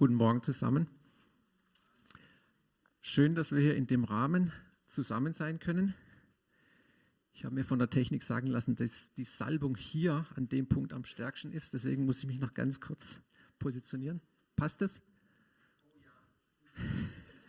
[0.00, 0.88] Guten Morgen zusammen.
[3.02, 4.50] Schön, dass wir hier in dem Rahmen
[4.86, 5.94] zusammen sein können.
[7.34, 10.94] Ich habe mir von der Technik sagen lassen, dass die Salbung hier an dem Punkt
[10.94, 11.74] am stärksten ist.
[11.74, 13.20] Deswegen muss ich mich noch ganz kurz
[13.58, 14.22] positionieren.
[14.56, 15.02] Passt es?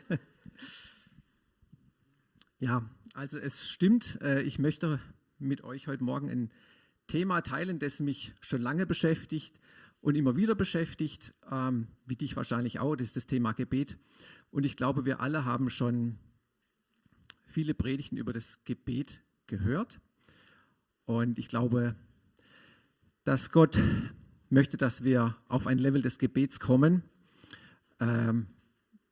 [2.59, 4.19] ja, also es stimmt.
[4.21, 4.99] Äh, ich möchte
[5.39, 6.51] mit euch heute Morgen ein
[7.07, 9.57] Thema teilen, das mich schon lange beschäftigt
[10.01, 13.97] und immer wieder beschäftigt, ähm, wie dich wahrscheinlich auch, das ist das Thema Gebet.
[14.49, 16.17] Und ich glaube, wir alle haben schon
[17.45, 20.01] viele Predigten über das Gebet gehört.
[21.05, 21.95] Und ich glaube,
[23.23, 23.79] dass Gott
[24.49, 27.03] möchte, dass wir auf ein Level des Gebets kommen,
[27.99, 28.47] ähm,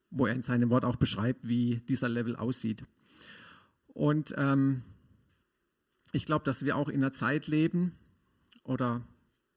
[0.09, 2.83] wo er in seinem Wort auch beschreibt, wie dieser Level aussieht.
[3.87, 4.83] Und ähm,
[6.11, 7.95] ich glaube, dass wir auch in einer Zeit leben
[8.63, 9.05] oder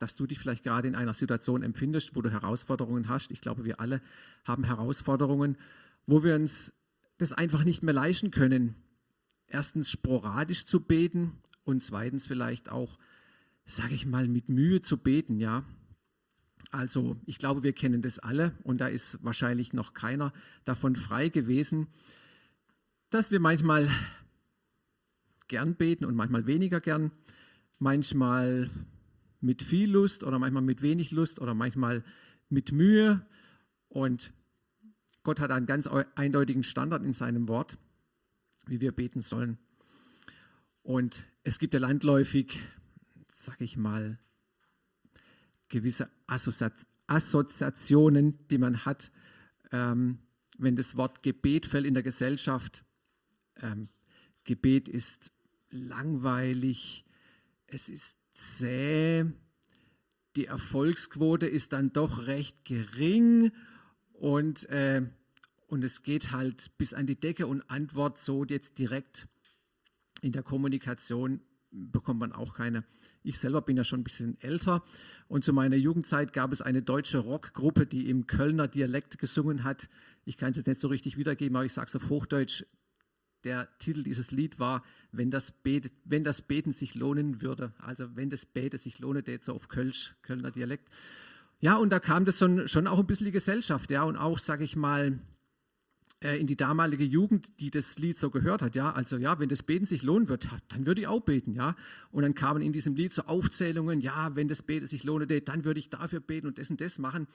[0.02, 3.30] dass du dich vielleicht gerade in einer Situation empfindest, wo du Herausforderungen hast.
[3.30, 4.02] Ich glaube, wir alle
[4.45, 5.56] haben Herausforderungen,
[6.06, 6.72] wo wir uns
[7.19, 8.75] das einfach nicht mehr leisten können.
[9.47, 12.98] Erstens sporadisch zu beten und zweitens vielleicht auch,
[13.64, 15.64] sage ich mal, mit Mühe zu beten, ja.
[16.72, 20.33] Also ich glaube, wir kennen das alle und da ist wahrscheinlich noch keiner
[20.64, 21.87] davon frei gewesen,
[23.11, 23.89] dass wir manchmal
[25.47, 27.12] gern beten und manchmal weniger gern,
[27.78, 28.69] manchmal
[29.43, 32.05] mit viel Lust oder manchmal mit wenig Lust oder manchmal
[32.48, 33.27] mit Mühe.
[33.89, 34.33] Und
[35.23, 37.77] Gott hat einen ganz eindeutigen Standard in seinem Wort,
[38.67, 39.59] wie wir beten sollen.
[40.83, 42.61] Und es gibt ja landläufig,
[43.29, 44.19] sage ich mal,
[45.69, 46.09] gewisse
[47.06, 49.11] Assoziationen, die man hat,
[49.71, 50.19] ähm,
[50.59, 52.84] wenn das Wort Gebet fällt in der Gesellschaft.
[53.56, 53.89] Ähm,
[54.45, 55.33] Gebet ist
[55.71, 57.05] langweilig,
[57.67, 59.25] es ist zäh,
[60.36, 63.52] die Erfolgsquote ist dann doch recht gering
[64.12, 65.02] und, äh,
[65.66, 69.28] und es geht halt bis an die Decke und Antwort so jetzt direkt
[70.20, 71.41] in der Kommunikation
[71.71, 72.84] bekommt man auch keine.
[73.22, 74.84] Ich selber bin ja schon ein bisschen älter
[75.28, 79.88] und zu meiner Jugendzeit gab es eine deutsche Rockgruppe, die im Kölner Dialekt gesungen hat.
[80.25, 82.65] Ich kann es jetzt nicht so richtig wiedergeben, aber ich sage es auf Hochdeutsch
[83.44, 87.72] der Titel dieses Lied war, wenn das, Beten, wenn das Beten sich lohnen würde.
[87.78, 90.88] Also wenn das Beten sich lohne, jetzt so auf Kölsch, Kölner Dialekt.
[91.60, 94.64] Ja, und da kam das schon, auch ein bisschen die Gesellschaft, ja, und auch, sage
[94.64, 95.20] ich mal,
[96.20, 99.48] äh, in die damalige Jugend, die das Lied so gehört hat, ja, also ja, wenn
[99.48, 101.76] das Beten sich lohnen wird, dann würde ich auch beten, ja.
[102.10, 105.64] Und dann kamen in diesem Lied so Aufzählungen, ja, wenn das Beten sich lohne, dann
[105.64, 107.26] würde ich dafür beten und das und das machen.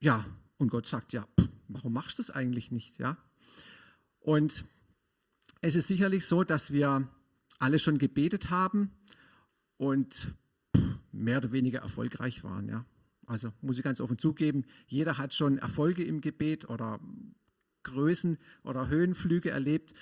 [0.00, 0.24] Ja,
[0.58, 1.26] und Gott sagt, ja,
[1.68, 3.16] warum machst du das eigentlich nicht, ja?
[4.20, 4.64] Und
[5.64, 7.08] es ist sicherlich so, dass wir
[7.58, 8.90] alle schon gebetet haben
[9.78, 10.34] und
[11.10, 12.68] mehr oder weniger erfolgreich waren.
[12.68, 12.84] Ja.
[13.26, 17.00] Also muss ich ganz offen zugeben, jeder hat schon Erfolge im Gebet oder
[17.82, 19.94] Größen oder Höhenflüge erlebt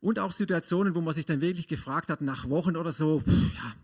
[0.00, 3.74] und auch Situationen, wo man sich dann wirklich gefragt hat, nach Wochen oder so, ja,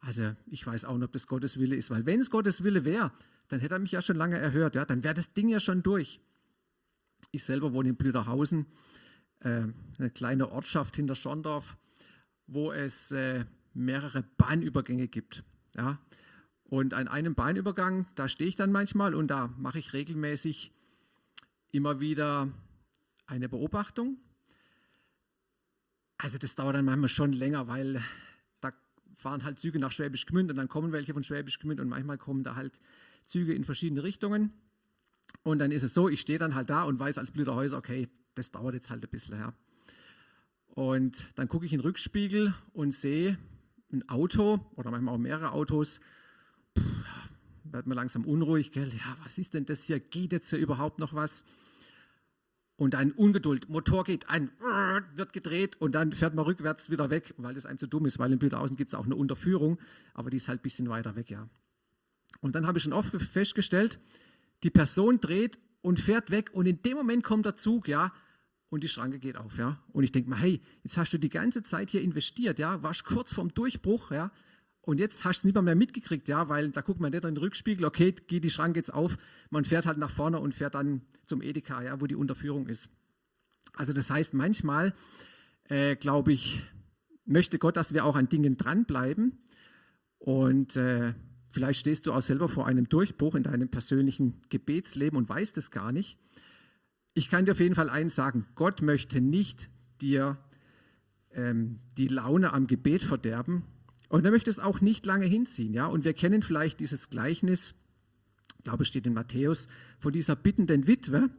[0.00, 2.86] also ich weiß auch nicht, ob das Gottes Wille ist, weil wenn es Gottes Wille
[2.86, 3.12] wäre,
[3.48, 5.82] dann hätte er mich ja schon lange erhört, ja, dann wäre das Ding ja schon
[5.82, 6.20] durch.
[7.30, 8.66] Ich selber wohne in Blüderhausen
[9.42, 9.62] äh,
[9.98, 11.76] eine kleine Ortschaft hinter Schondorf,
[12.46, 13.44] wo es äh,
[13.74, 15.44] mehrere Bahnübergänge gibt.
[15.74, 15.98] Ja?
[16.64, 20.72] Und an einem Bahnübergang, da stehe ich dann manchmal und da mache ich regelmäßig
[21.70, 22.50] immer wieder
[23.26, 24.18] eine Beobachtung.
[26.18, 28.02] Also das dauert dann manchmal schon länger, weil
[28.60, 28.72] da
[29.14, 32.18] fahren halt Züge nach Schwäbisch Gmünd und dann kommen welche von Schwäbisch Gmünd und manchmal
[32.18, 32.78] kommen da halt
[33.26, 34.52] Züge in verschiedene Richtungen.
[35.42, 38.08] Und dann ist es so, ich stehe dann halt da und weiß als Blüderhäuser, okay,
[38.34, 39.38] das dauert jetzt halt ein bisschen.
[39.38, 39.54] Ja.
[40.66, 43.38] Und dann gucke ich in den Rückspiegel und sehe
[43.92, 46.00] ein Auto oder manchmal auch mehrere Autos.
[46.74, 46.82] Puh,
[47.64, 48.88] wird mir langsam unruhig, gell?
[48.88, 50.00] Ja, was ist denn das hier?
[50.00, 51.44] Geht jetzt hier überhaupt noch was?
[52.76, 54.50] Und dann Ungeduld, Motor geht an,
[55.14, 58.18] wird gedreht und dann fährt man rückwärts wieder weg, weil das einem zu dumm ist,
[58.18, 59.78] weil in Büderhausen gibt es auch eine Unterführung,
[60.14, 61.48] aber die ist halt ein bisschen weiter weg, ja.
[62.40, 64.00] Und dann habe ich schon oft festgestellt,
[64.62, 68.12] die Person dreht und fährt weg und in dem Moment kommt der Zug, ja,
[68.70, 69.78] und die Schranke geht auf, ja.
[69.92, 73.04] Und ich denke mal, hey, jetzt hast du die ganze Zeit hier investiert, ja, warst
[73.04, 74.32] kurz vorm Durchbruch, ja,
[74.80, 77.34] und jetzt hast du es nicht mehr mitgekriegt, ja, weil da guckt man nicht in
[77.34, 79.16] den Rückspiegel, okay, geht die Schranke jetzt auf,
[79.50, 82.88] man fährt halt nach vorne und fährt dann zum Edeka, ja, wo die Unterführung ist.
[83.74, 84.92] Also das heißt, manchmal,
[85.64, 86.64] äh, glaube ich,
[87.24, 89.38] möchte Gott, dass wir auch an Dingen dranbleiben
[90.18, 91.14] und äh,
[91.52, 95.70] Vielleicht stehst du auch selber vor einem Durchbruch in deinem persönlichen Gebetsleben und weißt es
[95.70, 96.18] gar nicht.
[97.14, 99.68] Ich kann dir auf jeden Fall eins sagen, Gott möchte nicht
[100.00, 100.38] dir
[101.32, 103.62] ähm, die Laune am Gebet verderben
[104.08, 105.74] und er möchte es auch nicht lange hinziehen.
[105.74, 105.86] Ja?
[105.86, 107.74] Und wir kennen vielleicht dieses Gleichnis
[108.62, 109.66] ich glaube, es steht in Matthäus,
[109.98, 111.30] von dieser bittenden Witwe,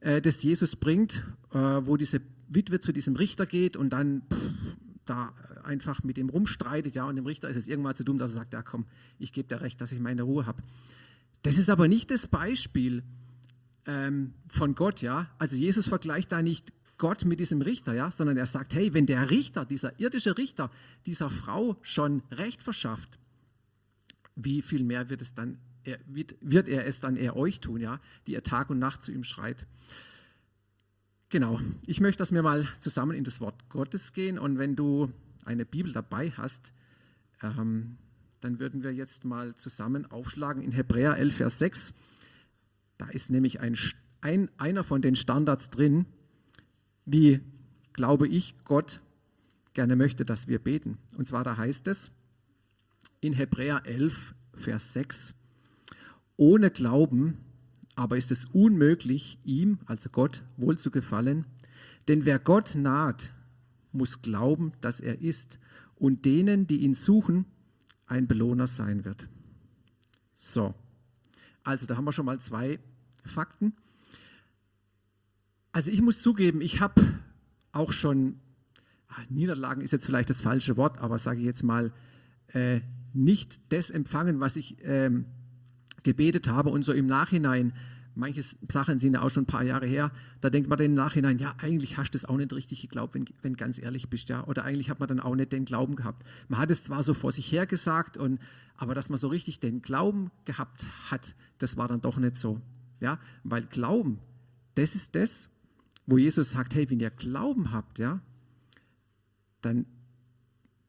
[0.00, 4.67] äh, das Jesus bringt, äh, wo diese Witwe zu diesem Richter geht und dann pff,
[5.08, 5.32] da
[5.64, 8.34] einfach mit ihm rumstreitet, ja, und dem Richter ist es irgendwann zu dumm, dass er
[8.34, 8.86] sagt, ja komm,
[9.18, 10.62] ich gebe dir recht, dass ich meine Ruhe habe.
[11.42, 13.02] Das ist aber nicht das Beispiel
[13.86, 15.30] ähm, von Gott, ja.
[15.38, 19.06] Also Jesus vergleicht da nicht Gott mit diesem Richter, ja, sondern er sagt, hey, wenn
[19.06, 20.70] der Richter, dieser irdische Richter,
[21.06, 23.18] dieser Frau schon Recht verschafft,
[24.34, 27.80] wie viel mehr wird es dann, er, wird, wird er es dann eher euch tun,
[27.80, 29.66] ja, die ihr Tag und Nacht zu ihm schreit.
[31.30, 35.12] Genau, ich möchte, dass wir mal zusammen in das Wort Gottes gehen und wenn du
[35.44, 36.72] eine Bibel dabei hast,
[37.42, 37.98] ähm,
[38.40, 41.94] dann würden wir jetzt mal zusammen aufschlagen in Hebräer 11, Vers 6.
[42.96, 43.76] Da ist nämlich ein,
[44.22, 46.06] ein, einer von den Standards drin,
[47.04, 47.40] wie,
[47.92, 49.02] glaube ich, Gott
[49.74, 50.96] gerne möchte, dass wir beten.
[51.18, 52.10] Und zwar da heißt es
[53.20, 55.34] in Hebräer 11, Vers 6,
[56.38, 57.36] ohne Glauben
[57.98, 61.46] aber ist es unmöglich, ihm, also Gott, wohl zu gefallen,
[62.06, 63.32] denn wer Gott naht,
[63.90, 65.58] muss glauben, dass er ist
[65.96, 67.44] und denen, die ihn suchen,
[68.06, 69.28] ein Belohner sein wird.
[70.32, 70.76] So,
[71.64, 72.78] also da haben wir schon mal zwei
[73.24, 73.72] Fakten.
[75.72, 77.02] Also ich muss zugeben, ich habe
[77.72, 78.38] auch schon,
[79.08, 81.92] ach, Niederlagen ist jetzt vielleicht das falsche Wort, aber sage ich jetzt mal,
[82.52, 82.80] äh,
[83.12, 85.24] nicht das empfangen, was ich ähm,
[86.08, 87.74] gebetet habe und so im Nachhinein,
[88.14, 90.10] manche Sachen sind ja auch schon ein paar Jahre her,
[90.40, 93.14] da denkt man dann im Nachhinein, ja, eigentlich hast du es auch nicht richtig geglaubt,
[93.14, 95.96] wenn, wenn ganz ehrlich bist, ja, oder eigentlich hat man dann auch nicht den Glauben
[95.96, 96.26] gehabt.
[96.48, 98.40] Man hat es zwar so vor sich her gesagt, und,
[98.76, 102.60] aber dass man so richtig den Glauben gehabt hat, das war dann doch nicht so,
[103.00, 104.18] ja, weil Glauben,
[104.76, 105.50] das ist das,
[106.06, 108.20] wo Jesus sagt, hey, wenn ihr Glauben habt, ja,
[109.60, 109.84] dann,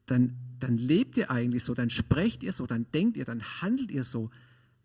[0.06, 3.90] dann, dann lebt ihr eigentlich so, dann sprecht ihr so, dann denkt ihr, dann handelt
[3.90, 4.30] ihr so,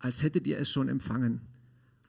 [0.06, 1.42] als hättet ihr es schon empfangen.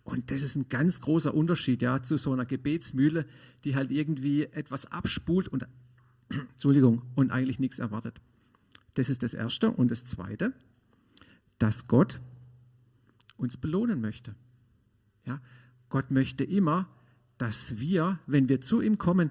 [0.04, 3.24] Und das ist ein ganz großer Unterschied ja, zu so einer Gebetsmühle,
[3.64, 5.66] die halt irgendwie etwas abspult und,
[6.28, 8.20] Entschuldigung, und eigentlich nichts erwartet.
[8.94, 9.70] Das ist das Erste.
[9.70, 10.52] Und das Zweite,
[11.58, 12.20] dass Gott
[13.38, 14.34] uns belohnen möchte.
[15.24, 15.40] Ja,
[15.88, 16.90] Gott möchte immer,
[17.38, 19.30] dass wir, wenn wir zu ihm kommen,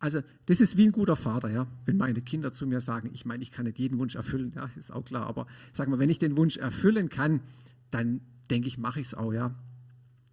[0.00, 1.68] also das ist wie ein guter Vater, ja.
[1.84, 4.68] Wenn meine Kinder zu mir sagen, ich meine, ich kann nicht jeden Wunsch erfüllen, ja,
[4.76, 7.40] ist auch klar, aber sag mal, wenn ich den Wunsch erfüllen kann,
[7.90, 8.20] dann
[8.50, 9.54] denke ich, mache ich es auch, ja.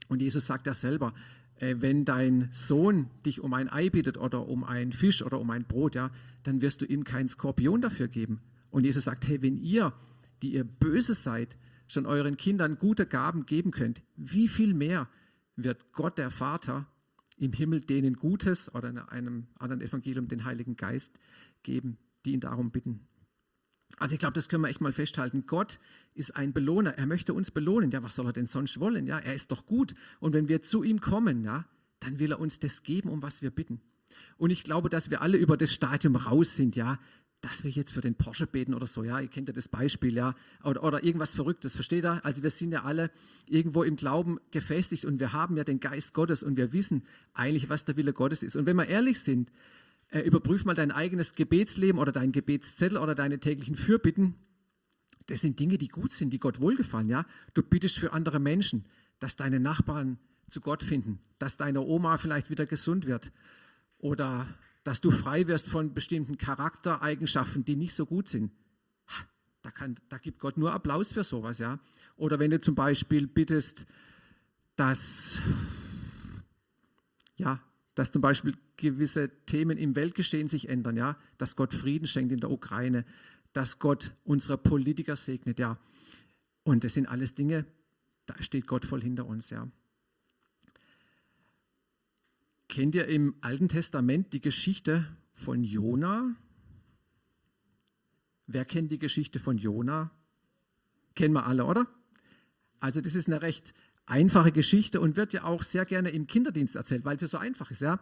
[0.07, 1.13] Und Jesus sagt ja selber,
[1.56, 5.50] äh, wenn dein Sohn dich um ein Ei bittet oder um einen Fisch oder um
[5.50, 6.12] ein Brot, ja,
[6.44, 8.42] dann wirst du ihm keinen Skorpion dafür geben.
[8.69, 9.94] Und Jesus sagt, hey, wenn ihr,
[10.42, 11.57] die ihr böse seid,
[11.88, 15.07] schon euren Kindern gute Gaben geben könnt, wie viel mehr
[15.56, 16.86] wird Gott der Vater
[17.38, 21.19] im Himmel denen Gutes oder in einem anderen Evangelium den Heiligen Geist
[21.63, 23.06] geben, die ihn darum bitten.
[23.98, 25.45] Also ich glaube, das können wir echt mal festhalten.
[25.48, 25.80] Gott
[26.13, 26.98] ist ein Belohner.
[26.98, 27.92] Er möchte uns belohnen.
[27.92, 29.07] Ja, was soll er denn sonst wollen?
[29.07, 29.95] Ja, er ist doch gut.
[30.19, 31.66] Und wenn wir zu ihm kommen, ja,
[32.00, 33.81] dann will er uns das geben, um was wir bitten.
[34.38, 37.00] Und ich glaube, dass wir alle über das Stadium raus sind, ja,
[37.42, 40.16] dass wir jetzt für den Porsche beten oder so, ja, ihr kennt ja das Beispiel,
[40.16, 40.33] ja,
[40.63, 42.24] oder, oder irgendwas Verrücktes, versteht ihr?
[42.25, 43.12] Also wir sind ja alle
[43.45, 47.69] irgendwo im Glauben gefestigt und wir haben ja den Geist Gottes und wir wissen eigentlich,
[47.69, 48.56] was der Wille Gottes ist.
[48.56, 49.51] Und wenn wir ehrlich sind,
[50.09, 54.36] äh, überprüf mal dein eigenes Gebetsleben oder dein Gebetszettel oder deine täglichen Fürbitten.
[55.27, 57.25] Das sind Dinge, die gut sind, die Gott wohlgefallen, ja.
[57.54, 58.86] Du bittest für andere Menschen,
[59.19, 60.19] dass deine Nachbarn
[60.50, 63.31] zu Gott finden, dass deine Oma vielleicht wieder gesund wird
[63.97, 64.47] oder
[64.83, 68.54] dass du frei wirst von bestimmten Charaktereigenschaften, die nicht so gut sind.
[69.61, 71.80] Da, kann, da gibt Gott nur Applaus für sowas, ja.
[72.16, 73.85] Oder wenn du zum Beispiel bittest,
[74.78, 75.42] dass,
[77.35, 77.59] ja,
[77.95, 82.40] dass zum Beispiel gewisse Themen im Weltgeschehen sich ändern, ja, dass Gott Frieden schenkt in
[82.40, 83.06] der Ukraine,
[83.54, 85.78] dass Gott unsere Politiker segnet, ja.
[86.64, 87.66] Und das sind alles Dinge,
[88.26, 89.68] da steht Gott voll hinter uns, ja.
[92.68, 96.36] Kennt ihr im Alten Testament die Geschichte von Jona?
[98.46, 100.12] Wer kennt die Geschichte von Jona?
[101.16, 101.88] Kennen wir alle, oder?
[102.80, 103.74] Also das ist eine recht
[104.06, 107.72] einfache Geschichte und wird ja auch sehr gerne im Kinderdienst erzählt, weil sie so einfach
[107.72, 107.81] ist.
[107.81, 108.00] Ja?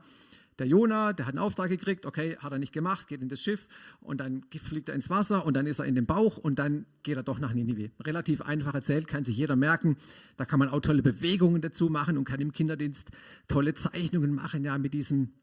[0.57, 3.41] Der Jona, der hat einen Auftrag gekriegt, okay, hat er nicht gemacht, geht in das
[3.41, 3.67] Schiff
[3.99, 6.85] und dann fliegt er ins Wasser und dann ist er in den Bauch und dann
[7.03, 7.91] geht er doch nach Ninive.
[7.99, 9.97] Relativ einfach erzählt, kann sich jeder merken.
[10.37, 13.11] Da kann man auch tolle Bewegungen dazu machen und kann im Kinderdienst
[13.49, 15.33] tolle Zeichnungen machen, ja, mit diesem,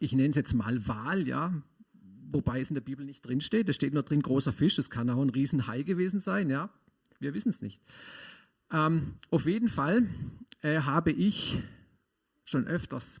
[0.00, 1.52] ich nenne es jetzt mal Wal, ja,
[2.32, 3.68] wobei es in der Bibel nicht drin steht.
[3.68, 6.70] Da steht nur drin großer Fisch, das kann auch ein Riesenhai gewesen sein, ja.
[7.18, 7.82] Wir wissen es nicht.
[8.72, 10.06] Ähm, auf jeden Fall
[10.62, 11.62] äh, habe ich
[12.44, 13.20] schon öfters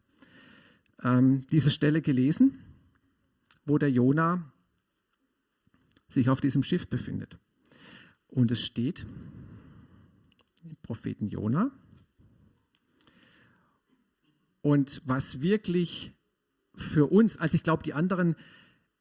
[1.02, 2.58] ähm, diese Stelle gelesen,
[3.64, 4.50] wo der Jona
[6.08, 7.38] sich auf diesem Schiff befindet.
[8.28, 9.06] Und es steht
[10.82, 11.70] Propheten Jona.
[14.62, 16.12] Und was wirklich
[16.74, 18.36] für uns, also ich glaube, die anderen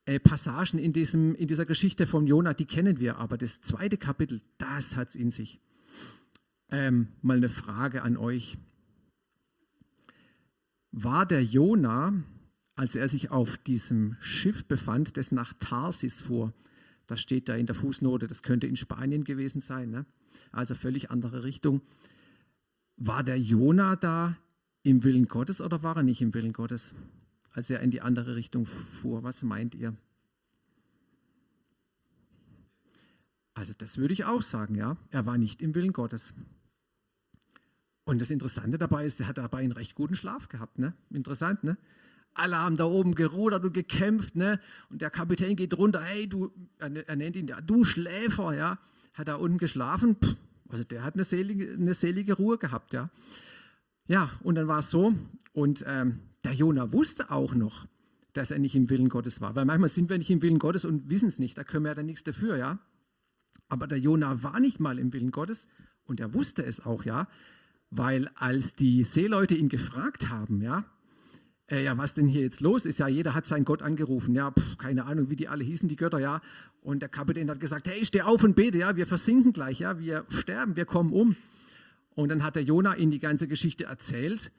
[0.05, 3.97] äh, Passagen in, diesem, in dieser Geschichte von Jona, die kennen wir, aber das zweite
[3.97, 5.59] Kapitel, das hat es in sich.
[6.69, 8.57] Ähm, mal eine Frage an euch.
[10.91, 12.23] War der Jona,
[12.75, 16.53] als er sich auf diesem Schiff befand, das nach Tarsis fuhr,
[17.05, 20.05] da steht da in der Fußnote, das könnte in Spanien gewesen sein, ne?
[20.51, 21.81] also völlig andere Richtung.
[22.97, 24.37] War der Jona da
[24.83, 26.93] im Willen Gottes oder war er nicht im Willen Gottes,
[27.51, 29.23] als er in die andere Richtung fuhr?
[29.23, 29.95] Was meint ihr?
[33.53, 34.95] Also das würde ich auch sagen, ja.
[35.11, 36.33] Er war nicht im Willen Gottes.
[38.09, 40.79] Und das Interessante dabei ist, er hat dabei einen recht guten Schlaf gehabt.
[40.79, 40.95] Ne?
[41.11, 41.77] Interessant, ne?
[42.33, 44.59] Alle haben da oben gerudert und gekämpft, ne?
[44.89, 48.79] Und der Kapitän geht runter, hey, du, er nennt ihn, ja, du Schläfer, ja.
[49.13, 50.35] Hat da unten geschlafen, Pff,
[50.69, 53.11] also der hat eine selige, eine selige Ruhe gehabt, ja.
[54.07, 55.13] Ja, und dann war es so,
[55.53, 57.85] und ähm, der Jona wusste auch noch,
[58.33, 59.53] dass er nicht im Willen Gottes war.
[59.53, 61.91] Weil manchmal sind wir nicht im Willen Gottes und wissen es nicht, da können wir
[61.91, 62.79] ja dann nichts dafür, ja.
[63.67, 65.67] Aber der Jona war nicht mal im Willen Gottes
[66.05, 67.27] und er wusste es auch, ja.
[67.91, 70.85] Weil als die Seeleute ihn gefragt haben, ja,
[71.69, 74.51] äh, ja, was denn hier jetzt los ist, ja, jeder hat seinen Gott angerufen, ja,
[74.51, 76.41] pf, keine Ahnung, wie die alle hießen, die Götter, ja.
[76.81, 79.99] Und der Kapitän hat gesagt, hey, steh auf und bete, ja, wir versinken gleich, ja,
[79.99, 81.35] wir sterben, wir kommen um.
[82.15, 84.51] Und dann hat der Jona ihnen die ganze Geschichte erzählt.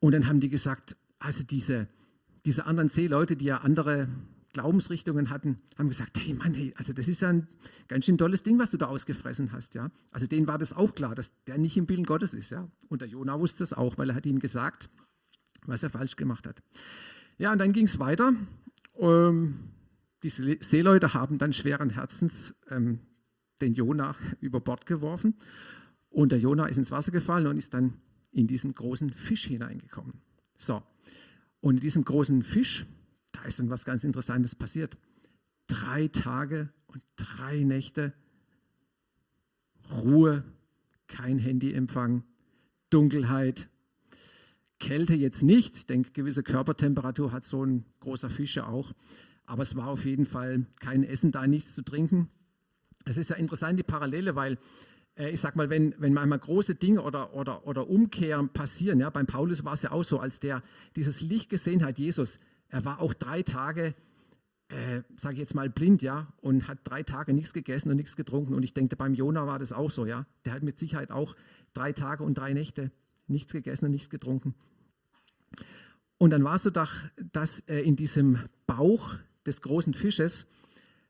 [0.00, 1.88] Und dann haben die gesagt, also diese,
[2.44, 4.08] diese anderen Seeleute, die ja andere
[4.54, 7.48] Glaubensrichtungen hatten, haben gesagt, hey Mann, hey, also das ist ja ein
[7.88, 9.90] ganz schön tolles Ding, was du da ausgefressen hast, ja.
[10.12, 12.66] Also denen war das auch klar, dass der nicht im Willen Gottes ist, ja.
[12.88, 14.88] Und der Jona wusste das auch, weil er hat ihnen gesagt,
[15.66, 16.62] was er falsch gemacht hat.
[17.36, 18.32] Ja, und dann ging es weiter.
[18.96, 19.56] Ähm,
[20.22, 23.00] die Seeleute haben dann schweren Herzens ähm,
[23.60, 25.34] den Jona über Bord geworfen
[26.08, 27.94] und der Jona ist ins Wasser gefallen und ist dann
[28.30, 30.22] in diesen großen Fisch hineingekommen.
[30.56, 30.82] So,
[31.60, 32.86] und in diesem großen Fisch,
[33.34, 34.96] da ist dann was ganz Interessantes passiert.
[35.66, 38.12] Drei Tage und drei Nächte
[39.90, 40.44] Ruhe,
[41.06, 42.24] kein Handyempfang,
[42.90, 43.68] Dunkelheit,
[44.78, 45.76] Kälte jetzt nicht.
[45.76, 48.92] Ich denke, gewisse Körpertemperatur hat so ein großer Fisch auch.
[49.46, 52.28] Aber es war auf jeden Fall kein Essen da, nichts zu trinken.
[53.04, 54.58] Es ist ja interessant, die Parallele, weil
[55.16, 59.10] äh, ich sag mal, wenn, wenn manchmal große Dinge oder, oder, oder Umkehren passieren, ja,
[59.10, 60.62] beim Paulus war es ja auch so, als der
[60.96, 62.38] dieses Licht gesehen hat, Jesus,
[62.74, 63.94] er war auch drei Tage,
[64.66, 68.16] äh, sage ich jetzt mal, blind, ja, und hat drei Tage nichts gegessen und nichts
[68.16, 68.52] getrunken.
[68.52, 70.26] Und ich denke, beim Jona war das auch so, ja.
[70.44, 71.36] Der hat mit Sicherheit auch
[71.72, 72.90] drei Tage und drei Nächte
[73.28, 74.56] nichts gegessen und nichts getrunken.
[76.18, 79.14] Und dann war es so, dass äh, in diesem Bauch
[79.46, 80.48] des großen Fisches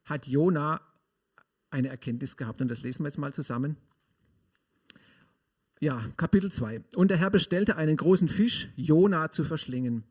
[0.05, 0.83] hat Jona
[1.71, 2.61] eine Erkenntnis gehabt.
[2.61, 3.79] Und das lesen wir jetzt mal zusammen.
[5.81, 6.83] Ja, Kapitel 2.
[6.95, 10.05] Und der Herr bestellte einen großen Fisch, Jona zu verschlingen.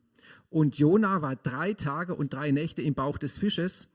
[0.53, 3.89] Und Jona war drei Tage und drei Nächte im Bauch des Fisches.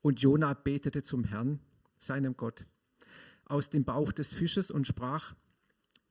[0.00, 1.60] Und Jona betete zum Herrn,
[1.98, 2.64] seinem Gott,
[3.44, 5.34] aus dem Bauch des Fisches und sprach: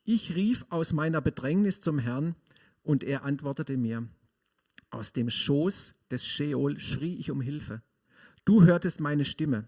[0.03, 2.35] Ich rief aus meiner Bedrängnis zum Herrn,
[2.83, 4.07] und er antwortete mir:
[4.91, 7.81] Aus dem Schoß des Sheol schrie ich um Hilfe.
[8.45, 9.67] Du hörtest meine Stimme,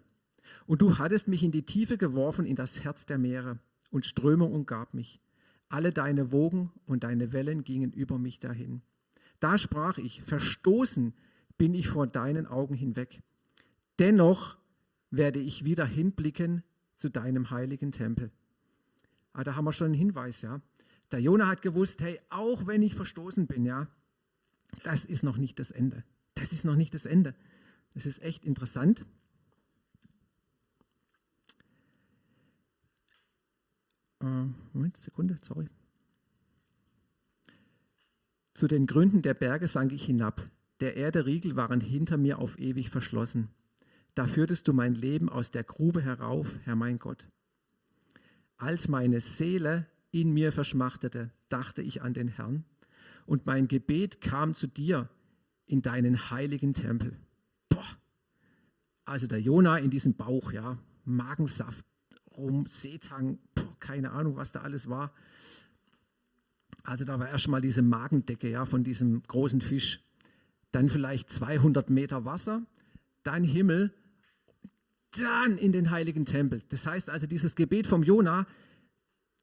[0.67, 3.57] und du hattest mich in die Tiefe geworfen, in das Herz der Meere,
[3.89, 5.19] und Strömung umgab mich.
[5.69, 8.83] Alle deine Wogen und deine Wellen gingen über mich dahin.
[9.39, 11.13] Da sprach ich, verstoßen
[11.57, 13.21] bin ich vor deinen Augen hinweg.
[13.99, 14.57] Dennoch
[15.11, 16.63] werde ich wieder hinblicken
[16.95, 18.31] zu deinem heiligen Tempel.
[19.33, 20.61] Ah, da haben wir schon einen Hinweis, ja.
[21.11, 23.87] Der Jonah hat gewusst, hey, auch wenn ich verstoßen bin, ja,
[24.83, 26.03] das ist noch nicht das Ende.
[26.35, 27.35] Das ist noch nicht das Ende.
[27.93, 29.05] Das ist echt interessant.
[34.21, 35.67] Äh, Moment, Sekunde, sorry.
[38.59, 40.45] Zu den Gründen der Berge sank ich hinab.
[40.81, 43.47] Der Erderiegel waren hinter mir auf ewig verschlossen.
[44.15, 47.29] Da führtest du mein Leben aus der Grube herauf, Herr mein Gott.
[48.57, 52.65] Als meine Seele in mir verschmachtete, dachte ich an den Herrn,
[53.25, 55.07] und mein Gebet kam zu dir
[55.65, 57.15] in deinen heiligen Tempel.
[57.69, 57.85] Boah.
[59.05, 61.85] Also der Jona in diesem Bauch, ja, Magensaft,
[62.35, 63.39] rum, Seetang,
[63.79, 65.13] keine Ahnung, was da alles war.
[66.89, 70.01] Also da war erstmal diese Magendecke ja, von diesem großen Fisch.
[70.71, 72.63] Dann vielleicht 200 Meter Wasser,
[73.21, 73.93] dann Himmel,
[75.19, 76.63] dann in den heiligen Tempel.
[76.69, 78.47] Das heißt also, dieses Gebet vom Jona,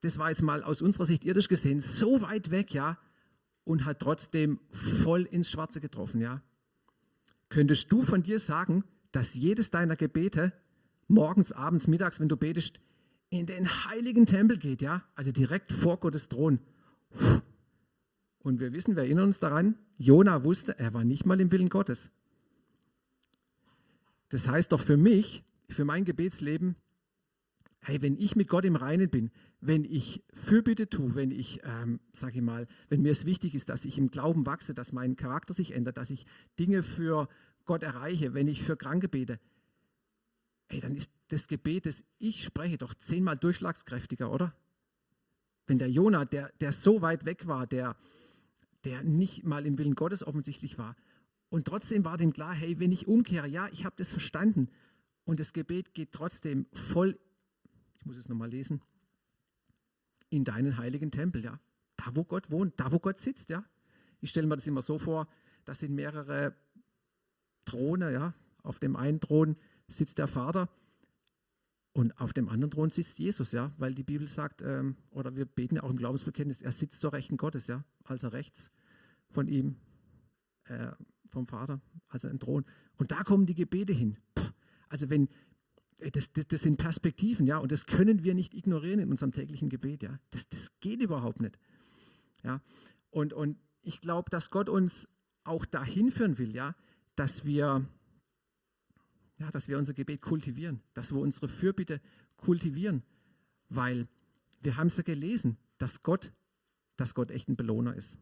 [0.01, 2.99] das war jetzt mal aus unserer Sicht irdisch gesehen so weit weg, ja,
[3.63, 6.43] und hat trotzdem voll ins Schwarze getroffen, ja.
[7.49, 10.53] Könntest du von dir sagen, dass jedes deiner Gebete
[11.07, 12.81] morgens, abends, mittags, wenn du betest,
[13.31, 16.59] in den heiligen Tempel geht, ja, also direkt vor Gottes Thron.
[18.41, 21.69] Und wir wissen, wir erinnern uns daran, Jona wusste, er war nicht mal im Willen
[21.69, 22.13] Gottes.
[24.29, 26.77] Das heißt doch für mich, für mein Gebetsleben,
[27.81, 32.01] hey, wenn ich mit Gott im Reinen bin, wenn ich Fürbitte tue, wenn ich, ähm,
[32.13, 35.17] sage ich mal, wenn mir es wichtig ist, dass ich im Glauben wachse, dass mein
[35.17, 36.27] Charakter sich ändert, dass ich
[36.59, 37.29] Dinge für
[37.65, 39.41] Gott erreiche, wenn ich für Kranke bete,
[40.69, 44.55] hey, dann ist das Gebet, das ich spreche, doch zehnmal durchschlagskräftiger, oder?
[45.67, 47.97] Wenn der Jonah, der, der so weit weg war, der,
[48.85, 50.97] der nicht mal im Willen Gottes offensichtlich war,
[51.49, 54.69] und trotzdem war dem klar, hey, wenn ich umkehre, ja, ich habe das verstanden,
[55.25, 57.19] und das Gebet geht trotzdem voll,
[57.99, 58.81] ich muss es nochmal lesen,
[60.31, 61.61] in deinen heiligen Tempel, ja.
[61.97, 63.65] Da, wo Gott wohnt, da, wo Gott sitzt, ja.
[64.21, 65.29] Ich stelle mir das immer so vor,
[65.65, 66.55] das sind mehrere
[67.65, 68.35] Throne, ja.
[68.63, 69.57] Auf dem einen Thron
[69.89, 70.69] sitzt der Vater
[71.97, 75.47] und auf dem anderen Thron sitzt Jesus, ja, weil die Bibel sagt, ähm, oder wir
[75.47, 78.71] beten ja auch im Glaubensbekenntnis, er sitzt zur Rechten Gottes, ja, also rechts
[79.31, 79.77] von ihm,
[80.65, 80.93] äh,
[81.31, 82.67] vom Vater, also ein Thron.
[82.99, 84.19] Und da kommen die Gebete hin.
[84.35, 84.45] Puh,
[84.91, 85.31] also wenn,
[86.13, 89.71] das, das, das, sind Perspektiven, ja, und das können wir nicht ignorieren in unserem täglichen
[89.71, 90.21] Gebet, ja.
[90.33, 91.59] Das, das geht überhaupt nicht.
[92.45, 92.61] Ja.
[93.09, 95.09] Und, und ich glaube, dass Gott uns
[95.45, 96.77] auch dahin führen will, ja,
[97.15, 97.87] dass wir,
[99.39, 102.01] ja, dass wir unser Gebet kultivieren, dass wir unsere Fürbitte
[102.37, 103.03] kultivieren,
[103.69, 104.09] weil
[104.63, 106.33] wir haben es ja gelesen, dass Gott,
[106.97, 108.19] dass Gott echt ein Belohner ist.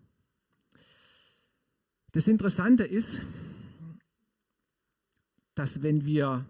[2.12, 3.23] Das Interessante ist,
[5.54, 6.47] dass wenn wir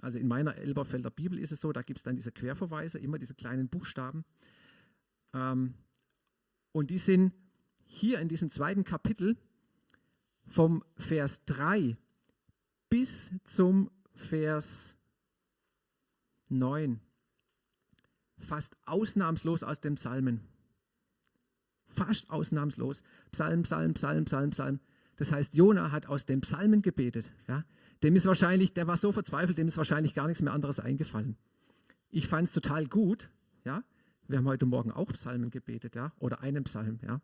[0.00, 3.18] also in meiner Elberfelder Bibel ist es so, da gibt es dann diese Querverweise, immer
[3.18, 4.24] diese kleinen Buchstaben.
[5.34, 5.74] Ähm,
[6.72, 7.32] und die sind
[7.84, 9.36] hier in diesem zweiten Kapitel
[10.46, 11.96] vom Vers 3
[12.88, 14.96] bis zum Vers
[16.48, 17.00] 9
[18.38, 20.40] fast ausnahmslos aus dem Psalmen.
[21.88, 23.02] Fast ausnahmslos.
[23.32, 24.80] Psalm, Psalm, Psalm, Psalm, Psalm.
[25.16, 27.32] Das heißt, Jona hat aus dem Psalmen gebetet.
[27.48, 27.64] Ja?
[28.02, 31.36] Dem ist wahrscheinlich, der war so verzweifelt, dem ist wahrscheinlich gar nichts mehr anderes eingefallen.
[32.10, 33.30] Ich fand es total gut,
[33.64, 33.82] ja.
[34.28, 37.20] Wir haben heute Morgen auch Psalmen gebetet, ja, oder einen Psalm, ja.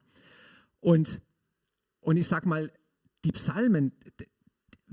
[0.80, 1.20] Und,
[2.00, 2.72] und ich sag mal,
[3.24, 3.92] die Psalmen,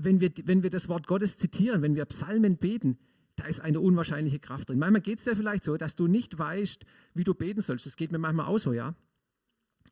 [0.04, 2.98] wenn wir, wenn wir das Wort Gottes zitieren, wenn wir Psalmen beten,
[3.36, 4.78] da ist eine unwahrscheinliche Kraft drin.
[4.78, 6.84] Manchmal geht es dir vielleicht so, dass du nicht weißt,
[7.14, 7.86] wie du beten sollst.
[7.86, 8.94] Das geht mir manchmal auch so, ja.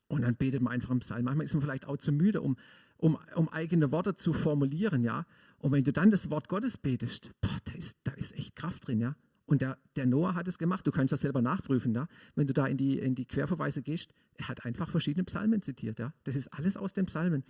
[0.08, 1.24] Und dann betet man einfach im Psalm.
[1.24, 2.56] Manchmal ist man vielleicht auch zu müde, um,
[2.96, 5.26] um, um eigene Worte zu formulieren, ja.
[5.58, 8.86] Und wenn du dann das Wort Gottes betest, boah, da ist, da ist echt Kraft
[8.86, 9.16] drin, ja.
[9.46, 12.06] Und der, der Noah hat es gemacht, du kannst das selber nachprüfen, ja.
[12.34, 15.98] Wenn du da in die, in die Querverweise gehst, er hat einfach verschiedene Psalmen zitiert,
[15.98, 16.12] ja.
[16.24, 17.44] Das ist alles aus den Psalmen.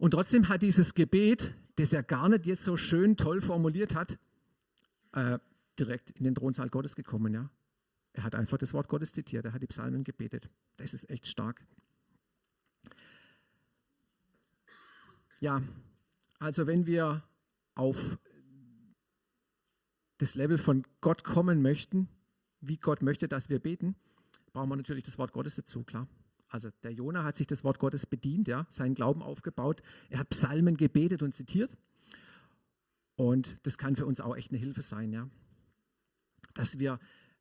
[0.00, 4.18] Und trotzdem hat dieses Gebet, das er gar nicht jetzt so schön toll formuliert hat,
[5.12, 5.38] äh,
[5.78, 7.50] direkt in den Thronsaal Gottes gekommen, ja.
[8.14, 10.48] Er hat einfach das Wort Gottes zitiert, er hat die Psalmen gebetet.
[10.78, 11.66] Das ist echt stark.
[15.38, 15.62] Ja,
[16.38, 17.22] also wenn wir
[17.74, 18.18] auf
[20.16, 22.08] das Level von Gott kommen möchten,
[22.62, 23.94] wie Gott möchte, dass wir beten,
[24.54, 26.08] brauchen wir natürlich das Wort Gottes dazu, klar.
[26.50, 29.82] Also der Jonah hat sich das Wort Gottes bedient, ja, seinen Glauben aufgebaut.
[30.10, 31.76] Er hat Psalmen gebetet und zitiert.
[33.16, 35.28] Und das kann für uns auch echt eine Hilfe sein, ja.
[36.54, 36.98] Dass wir,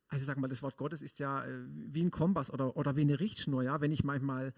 [0.08, 3.02] also sag mal, das Wort Gottes ist ja äh, wie ein Kompass oder, oder wie
[3.02, 3.82] eine Richtschnur, ja.
[3.82, 4.54] Wenn ich manchmal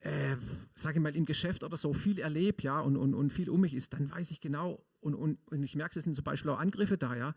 [0.00, 0.36] äh,
[0.74, 3.60] sage ich mal, im Geschäft oder so viel erlebe, ja, und, und, und viel um
[3.60, 6.50] mich ist, dann weiß ich genau, und, und, und ich merke, es sind zum Beispiel
[6.50, 7.34] auch Angriffe da, ja,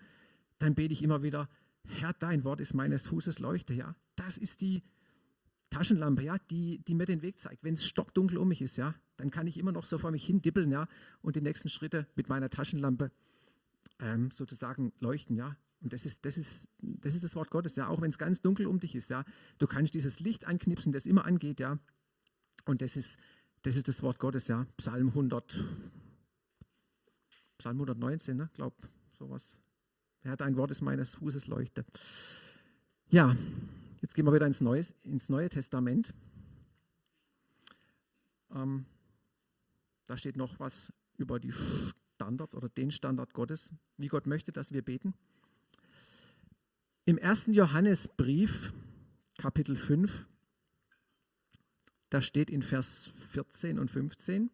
[0.60, 1.50] dann bete ich immer wieder,
[1.88, 3.96] Herr, dein Wort ist meines Fußes Leuchte, ja.
[4.16, 4.84] Das ist die
[5.70, 7.64] Taschenlampe, ja, die, die mir den Weg zeigt.
[7.64, 10.26] Wenn es stockdunkel um mich ist, ja, dann kann ich immer noch so vor mich
[10.26, 10.88] hin dippeln, ja,
[11.22, 13.12] und die nächsten Schritte mit meiner Taschenlampe
[14.00, 15.56] ähm, sozusagen leuchten, ja.
[15.82, 18.42] Und das ist, das, ist, das ist das Wort Gottes, ja, auch wenn es ganz
[18.42, 19.24] dunkel um dich ist, ja.
[19.60, 21.80] Du kannst dieses Licht anknipsen, das immer angeht, ja.
[22.66, 23.20] Und das ist,
[23.62, 24.66] das ist das Wort Gottes, ja.
[24.78, 25.64] Psalm 100,
[27.60, 28.50] Psalm 119, ne?
[28.54, 28.74] glaub,
[29.18, 29.58] sowas.
[30.22, 31.86] Herr, dein Wort ist meines Fußes Leuchte.
[33.10, 33.36] Ja,
[34.02, 36.14] jetzt gehen wir wieder ins Neue, ins Neue Testament.
[38.54, 38.86] Ähm,
[40.08, 41.54] da steht noch was über die
[42.16, 45.14] Standards oder den Standard Gottes, wie Gott möchte, dass wir beten.
[47.06, 48.74] Im ersten Johannesbrief,
[49.38, 50.28] Kapitel 5,
[52.10, 54.50] da steht in Vers 14 und 15,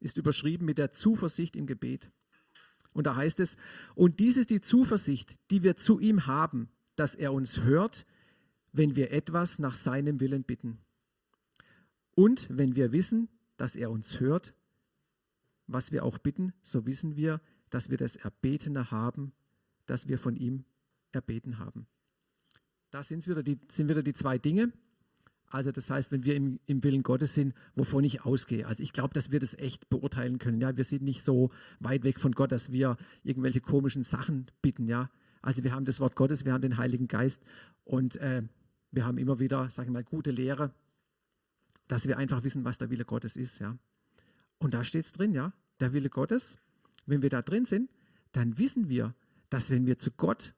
[0.00, 2.10] ist überschrieben mit der Zuversicht im Gebet.
[2.92, 3.56] Und da heißt es,
[3.94, 8.06] und dies ist die Zuversicht, die wir zu ihm haben, dass er uns hört,
[8.72, 10.78] wenn wir etwas nach seinem Willen bitten.
[12.14, 14.54] Und wenn wir wissen, dass er uns hört,
[15.66, 19.32] was wir auch bitten, so wissen wir, dass wir das Erbetene haben,
[19.86, 20.64] das wir von ihm
[21.12, 21.86] erbeten haben.
[22.90, 24.72] Da sind wieder die, sind wieder die zwei Dinge.
[25.46, 28.66] Also das heißt, wenn wir im, im Willen Gottes sind, wovon ich ausgehe.
[28.66, 30.60] Also ich glaube, dass wir das echt beurteilen können.
[30.60, 31.50] Ja, wir sind nicht so
[31.80, 34.86] weit weg von Gott, dass wir irgendwelche komischen Sachen bitten.
[34.86, 35.10] Ja,
[35.42, 37.42] also wir haben das Wort Gottes, wir haben den Heiligen Geist
[37.84, 38.42] und äh,
[38.92, 40.72] wir haben immer wieder, sage ich mal, gute Lehre,
[41.88, 43.58] dass wir einfach wissen, was der Wille Gottes ist.
[43.58, 43.76] Ja,
[44.58, 46.58] und da steht es drin, ja, der Wille Gottes.
[47.04, 47.90] Wenn wir da drin sind,
[48.30, 49.14] dann wissen wir,
[49.50, 50.54] dass wenn wir zu Gott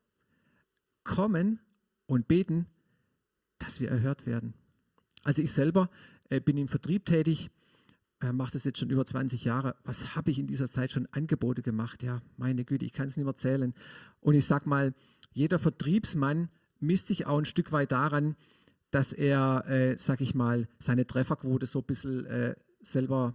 [1.03, 1.61] kommen
[2.07, 2.67] und beten,
[3.59, 4.55] dass wir erhört werden.
[5.23, 5.91] Also ich selber
[6.29, 7.51] äh, bin im Vertrieb tätig,
[8.25, 9.77] äh, mache das jetzt schon über 20 Jahre.
[9.85, 12.03] Was habe ich in dieser Zeit schon Angebote gemacht?
[12.03, 13.75] Ja, meine Güte, ich kann es nicht mehr zählen.
[14.21, 14.95] Und ich sage mal,
[15.33, 16.49] jeder Vertriebsmann
[16.81, 18.37] misst sich auch ein Stück weit daran,
[18.91, 23.35] dass er, äh, sag ich mal, seine Trefferquote so ein bisschen äh, selber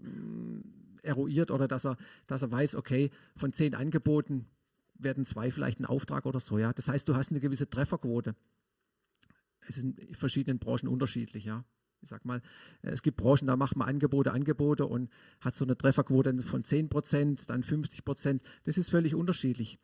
[0.00, 0.64] mh, mm,
[1.02, 4.46] eruiert oder dass er, dass er weiß, okay, von zehn Angeboten
[4.94, 6.58] werden zwei vielleicht ein Auftrag oder so.
[6.58, 6.72] Ja?
[6.72, 8.34] Das heißt, du hast eine gewisse Trefferquote
[9.68, 11.64] es ist in verschiedenen Branchen unterschiedlich, ja.
[12.02, 12.42] Ich sag mal,
[12.82, 16.64] äh, es gibt Branchen, da macht man Angebote, Angebote und hat so eine Trefferquote von
[16.64, 18.42] 10 Prozent, dann 50 Prozent.
[18.64, 19.78] Das ist völlig unterschiedlich.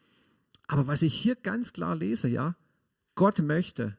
[0.68, 2.56] Aber was ich hier ganz klar lese, ja,
[3.14, 3.96] Gott möchte,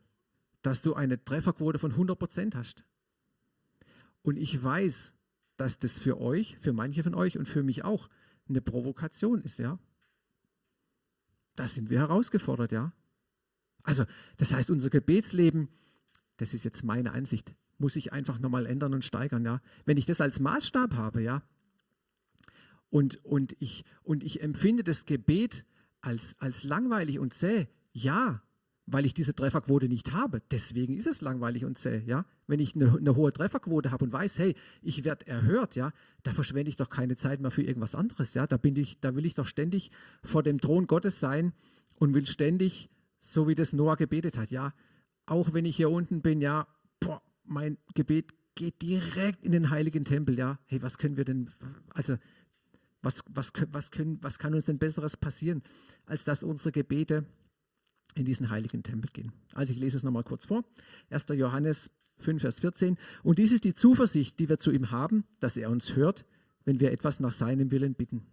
[0.61, 2.85] dass du eine Trefferquote von 100 Prozent hast.
[4.21, 5.13] Und ich weiß,
[5.57, 8.09] dass das für euch, für manche von euch und für mich auch
[8.47, 9.79] eine Provokation ist, ja.
[11.55, 12.93] Da sind wir herausgefordert, ja.
[13.83, 14.05] Also,
[14.37, 15.67] das heißt, unser Gebetsleben,
[16.37, 19.61] das ist jetzt meine Ansicht, muss sich einfach nochmal ändern und steigern, ja.
[19.85, 21.43] Wenn ich das als Maßstab habe, ja,
[22.93, 25.65] und, und, ich, und ich empfinde das Gebet
[26.01, 28.43] als, als langweilig und zäh, ja,
[28.85, 30.43] weil ich diese Trefferquote nicht habe.
[30.51, 32.25] Deswegen ist es langweilig und zäh, ja.
[32.45, 36.33] Wenn ich eine, eine hohe Trefferquote habe und weiß, hey, ich werde erhört, ja, da
[36.33, 38.45] verschwende ich doch keine Zeit mehr für irgendwas anderes, ja.
[38.45, 39.89] Da bin ich, da will ich doch ständig
[40.21, 41.53] vor dem Thron Gottes sein
[41.95, 44.51] und will ständig so wie das Noah gebetet hat.
[44.51, 44.71] Ja,
[45.25, 46.67] auch wenn ich hier unten bin, ja,
[46.99, 50.37] boah, mein Gebet geht direkt in den heiligen Tempel.
[50.37, 51.49] Ja, hey, was können wir denn,
[51.93, 52.17] also
[53.01, 55.61] was, was, was, können, was kann uns denn Besseres passieren,
[56.05, 57.25] als dass unsere Gebete
[58.15, 59.33] in diesen heiligen Tempel gehen?
[59.53, 60.63] Also ich lese es nochmal kurz vor.
[61.09, 61.25] 1.
[61.29, 62.97] Johannes 5, Vers 14.
[63.23, 66.25] Und dies ist die Zuversicht, die wir zu ihm haben, dass er uns hört,
[66.65, 68.25] wenn wir etwas nach seinem Willen bitten.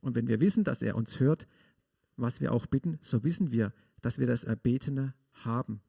[0.00, 1.46] Und wenn wir wissen, dass er uns hört,
[2.16, 3.72] was wir auch bitten, so wissen wir,
[4.02, 5.80] dass wir das Erbetene haben,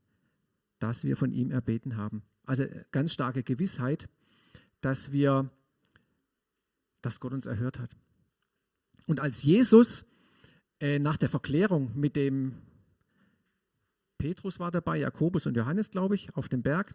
[0.84, 2.24] dass wir von ihm erbeten haben.
[2.44, 4.10] Also äh, ganz starke Gewissheit,
[4.82, 5.50] dass wir,
[7.02, 7.96] dass Gott uns erhört hat.
[9.08, 10.06] Und als Jesus
[10.82, 12.56] äh, nach der Verklärung mit dem
[14.18, 16.94] Petrus war dabei, Jakobus und Johannes, glaube ich, auf dem Berg,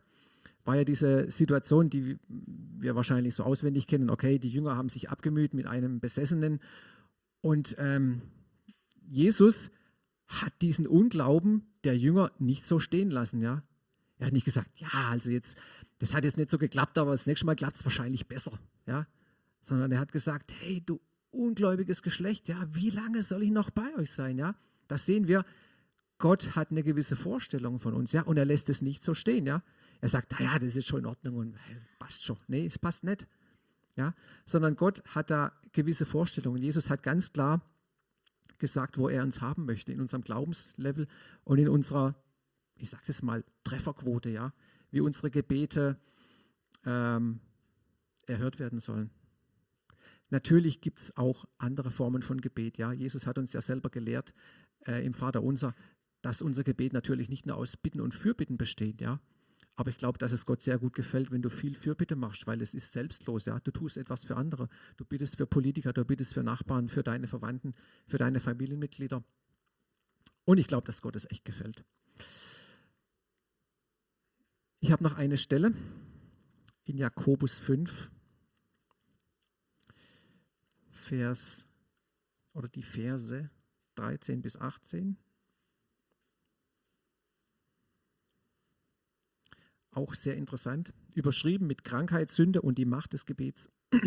[0.64, 4.10] war ja diese Situation, die wir wahrscheinlich so auswendig kennen.
[4.10, 6.60] Okay, die Jünger haben sich abgemüht mit einem Besessenen
[7.40, 8.20] und ähm,
[9.06, 9.70] Jesus
[10.26, 13.62] hat diesen Unglauben der Jünger nicht so stehen lassen, ja.
[14.18, 15.58] Er hat nicht gesagt, ja, also jetzt,
[15.98, 19.06] das hat jetzt nicht so geklappt, aber das nächste Mal klappt es wahrscheinlich besser, ja.
[19.62, 21.00] Sondern er hat gesagt, hey, du
[21.30, 24.54] ungläubiges Geschlecht, ja, wie lange soll ich noch bei euch sein, ja?
[24.88, 25.44] Das sehen wir,
[26.18, 29.46] Gott hat eine gewisse Vorstellung von uns, ja, und er lässt es nicht so stehen,
[29.46, 29.62] ja.
[30.00, 32.38] Er sagt, ja, das ist schon in Ordnung und hey, passt schon.
[32.46, 33.26] Nee, es passt nicht,
[33.96, 34.14] ja.
[34.46, 36.62] Sondern Gott hat da gewisse Vorstellungen.
[36.62, 37.62] Jesus hat ganz klar
[38.58, 41.06] gesagt, wo er uns haben möchte, in unserem Glaubenslevel
[41.44, 42.16] und in unserer,
[42.78, 44.52] ich sage es mal, Trefferquote, ja,
[44.90, 45.98] wie unsere Gebete
[46.84, 47.40] ähm,
[48.26, 49.10] erhört werden sollen.
[50.30, 52.76] Natürlich gibt es auch andere Formen von Gebet.
[52.78, 54.34] Ja, Jesus hat uns ja selber gelehrt
[54.86, 55.74] äh, im Vater unser,
[56.20, 59.00] dass unser Gebet natürlich nicht nur aus Bitten und Fürbitten besteht.
[59.00, 59.20] Ja,
[59.78, 62.60] aber ich glaube, dass es Gott sehr gut gefällt, wenn du viel Fürbitte machst, weil
[62.60, 63.46] es ist selbstlos.
[63.46, 63.60] Ja?
[63.60, 64.68] Du tust etwas für andere.
[64.96, 67.74] Du bittest für Politiker, du bittest für Nachbarn, für deine Verwandten,
[68.08, 69.22] für deine Familienmitglieder.
[70.44, 71.84] Und ich glaube, dass Gott es echt gefällt.
[74.80, 75.74] Ich habe noch eine Stelle
[76.84, 78.10] in Jakobus 5,
[80.90, 81.66] Vers
[82.52, 83.50] oder die Verse
[83.96, 85.18] 13 bis 18.
[89.98, 93.68] auch sehr interessant, überschrieben mit Krankheit, Sünde und die Macht des Gebets.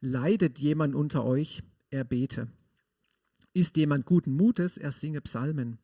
[0.00, 2.48] Leidet jemand unter euch, er bete.
[3.54, 5.78] Ist jemand guten Mutes, er singe Psalmen.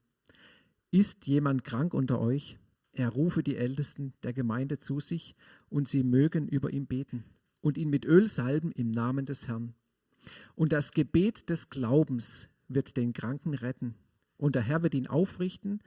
[0.91, 2.59] Ist jemand krank unter euch,
[2.93, 5.37] er rufe die Ältesten der Gemeinde zu sich
[5.69, 7.25] und sie mögen über ihn beten
[7.61, 9.75] und ihn mit Öl salben im Namen des Herrn.
[10.55, 13.95] Und das Gebet des Glaubens wird den Kranken retten
[14.37, 15.81] und der Herr wird ihn aufrichten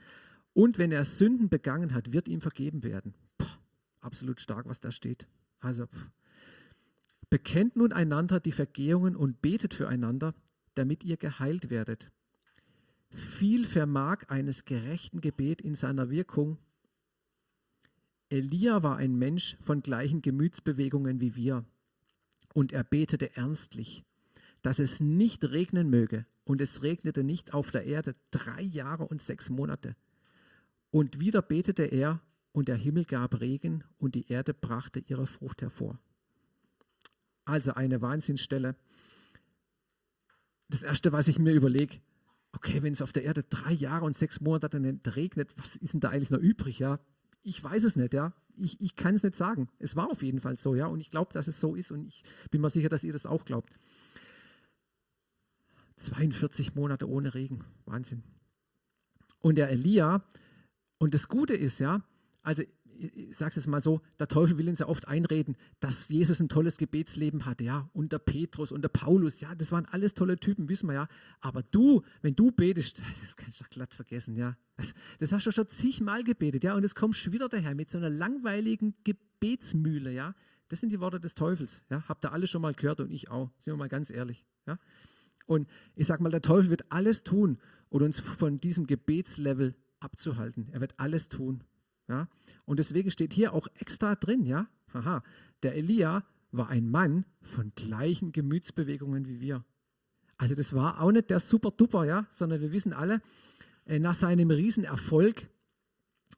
[0.54, 3.14] und wenn er Sünden begangen hat, wird ihm vergeben werden
[4.04, 5.28] absolut stark, was da steht.
[5.60, 5.88] Also,
[7.30, 10.36] bekennt nun einander die Vergehungen und betet füreinander,
[10.76, 12.12] damit ihr geheilt werdet.
[13.16, 16.58] viel vermag eines gerechten Gebet in seiner Wirkung.
[18.34, 21.66] Elia war ein Mensch von gleichen Gemütsbewegungen wie wir
[22.56, 24.04] und er betete ernstlich,
[24.64, 29.22] dass es nicht regnen möge und es regnete nicht auf der Erde drei Jahre und
[29.22, 29.96] sechs Monate.
[30.90, 32.22] Und wieder betete er
[32.54, 36.00] und der Himmel gab Regen und die Erde brachte ihre Frucht hervor.
[37.46, 38.76] Also eine Wahnsinnsstelle.
[40.70, 42.00] Das Erste, was ich mir überlege,
[42.52, 44.82] okay, wenn es auf der Erde drei Jahre und sechs Monate
[45.16, 46.80] regnet, was ist denn da eigentlich noch übrig?
[46.80, 47.00] Ja,
[47.44, 48.34] ich weiß es nicht, ja.
[48.56, 49.70] Ich, ich kann es nicht sagen.
[49.80, 50.88] Es war auf jeden Fall so, ja.
[50.88, 53.26] Und ich glaube, dass es so ist und ich bin mir sicher, dass ihr das
[53.26, 53.78] auch glaubt.
[55.98, 57.64] 42 Monate ohne Regen.
[57.86, 58.24] Wahnsinn.
[59.40, 60.24] Und der Elia,
[60.98, 62.02] und das Gute ist, ja,
[62.42, 62.64] also
[62.98, 66.50] ich sage es mal so, der Teufel will uns ja oft einreden, dass Jesus ein
[66.50, 70.38] tolles Gebetsleben hatte, ja, und der Petrus und der Paulus, ja, das waren alles tolle
[70.40, 71.08] Typen, wissen wir ja.
[71.42, 74.58] Aber du, wenn du betest, das kannst du doch glatt vergessen, ja.
[74.78, 77.90] Das, das hast du schon zigmal gebetet, ja, und es kommt schon wieder daher mit
[77.90, 80.36] so einer langweiligen Gebetsmühle, ja.
[80.70, 82.04] Das sind die Worte des Teufels, ja.
[82.08, 84.78] Habt ihr alle schon mal gehört und ich auch, sind wir mal ganz ehrlich, ja.
[85.46, 90.70] Und ich sage mal, der Teufel wird alles tun, um uns von diesem Gebetslevel abzuhalten.
[90.72, 91.64] Er wird alles tun.
[92.08, 92.28] Ja?
[92.66, 95.24] Und deswegen steht hier auch extra drin, ja, haha,
[95.64, 99.64] der Elia war ein Mann von gleichen Gemütsbewegungen wie wir.
[100.38, 103.22] Also das war auch nicht der super-duper, ja, sondern wir wissen alle,
[103.86, 105.50] äh, nach seinem Riesenerfolg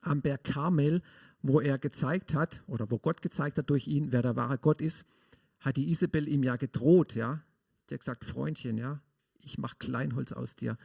[0.01, 1.01] am Berg Karmel,
[1.41, 4.81] wo er gezeigt hat, oder wo Gott gezeigt hat durch ihn, wer der wahre Gott
[4.81, 5.05] ist,
[5.59, 7.43] hat die Isabel ihm ja gedroht, ja.
[7.91, 9.01] Hat gesagt, Freundchen, ja,
[9.41, 10.77] ich mache Kleinholz aus dir.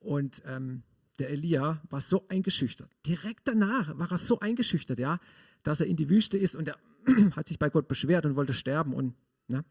[0.00, 0.82] Und ähm,
[1.18, 2.90] der Elia war so eingeschüchtert.
[3.06, 5.18] Direkt danach war er so eingeschüchtert, ja,
[5.62, 6.76] dass er in die Wüste ist und er
[7.36, 8.94] hat sich bei Gott beschwert und wollte sterben.
[8.94, 9.14] Und,
[9.48, 9.64] ne?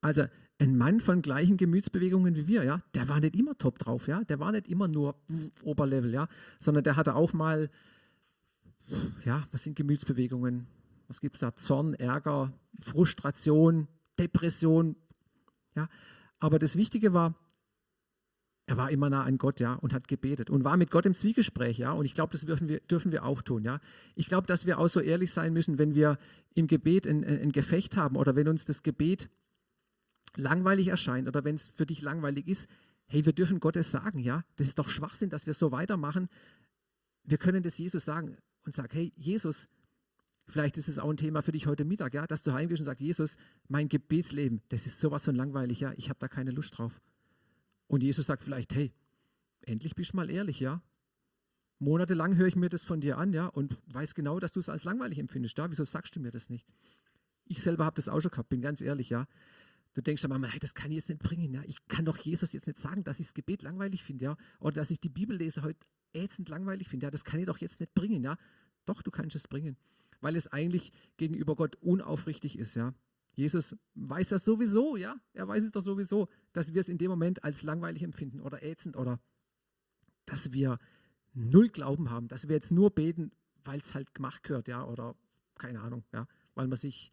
[0.00, 0.26] Also
[0.58, 4.24] ein Mann von gleichen Gemütsbewegungen wie wir, ja, der war nicht immer top drauf, ja,
[4.24, 5.16] der war nicht immer nur
[5.62, 6.28] Oberlevel, ja,
[6.60, 7.70] sondern der hatte auch mal,
[9.24, 10.66] ja, was sind Gemütsbewegungen?
[11.08, 11.54] Was gibt es da?
[11.54, 13.86] Zorn, Ärger, Frustration,
[14.18, 14.96] Depression,
[15.74, 15.88] ja.
[16.38, 17.34] Aber das Wichtige war,
[18.66, 21.14] er war immer nah an Gott, ja, und hat gebetet und war mit Gott im
[21.14, 21.92] Zwiegespräch, ja.
[21.92, 23.80] Und ich glaube, das dürfen wir, dürfen wir auch tun, ja.
[24.16, 26.18] Ich glaube, dass wir auch so ehrlich sein müssen, wenn wir
[26.54, 29.30] im Gebet ein, ein Gefecht haben oder wenn uns das Gebet
[30.34, 32.68] langweilig erscheint oder wenn es für dich langweilig ist,
[33.06, 34.44] hey, wir dürfen Gottes sagen, ja.
[34.56, 36.28] Das ist doch Schwachsinn, dass wir so weitermachen.
[37.22, 39.68] Wir können das Jesus sagen und sagen, hey, Jesus,
[40.48, 42.86] vielleicht ist es auch ein Thema für dich heute Mittag, ja, dass du heimgehst und
[42.86, 43.36] sagst, Jesus,
[43.68, 47.00] mein Gebetsleben, das ist sowas von langweilig, ja, ich habe da keine Lust drauf.
[47.88, 48.92] Und Jesus sagt vielleicht, hey,
[49.62, 50.82] endlich bist du mal ehrlich, ja?
[51.78, 54.68] Monatelang höre ich mir das von dir an, ja, und weiß genau, dass du es
[54.68, 55.58] als langweilig empfindest.
[55.58, 55.70] Ja?
[55.70, 56.66] Wieso sagst du mir das nicht?
[57.44, 59.26] Ich selber habe das auch schon gehabt, bin ganz ehrlich, ja.
[59.94, 61.62] Du denkst dann mal, hey, das kann ich jetzt nicht bringen, ja.
[61.64, 64.36] Ich kann doch Jesus jetzt nicht sagen, dass ich das Gebet langweilig finde, ja.
[64.58, 65.78] Oder dass ich die Bibellese heute
[66.12, 67.10] ätzend langweilig finde, ja.
[67.10, 68.36] Das kann ich doch jetzt nicht bringen, ja.
[68.86, 69.76] Doch, du kannst es bringen,
[70.20, 72.94] weil es eigentlich gegenüber Gott unaufrichtig ist, ja.
[73.36, 75.20] Jesus weiß das sowieso, ja.
[75.34, 78.62] Er weiß es doch sowieso, dass wir es in dem Moment als langweilig empfinden oder
[78.62, 79.20] ätzend oder
[80.24, 80.78] dass wir
[81.34, 83.30] null Glauben haben, dass wir jetzt nur beten,
[83.62, 85.14] weil es halt gemacht gehört, ja, oder
[85.54, 87.12] keine Ahnung, ja, weil man sich,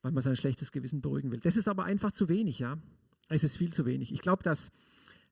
[0.00, 1.40] weil man sein schlechtes Gewissen beruhigen will.
[1.40, 2.78] Das ist aber einfach zu wenig, ja.
[3.28, 4.12] Es ist viel zu wenig.
[4.12, 4.72] Ich glaube, dass,